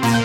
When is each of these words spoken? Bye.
Bye. 0.00 0.21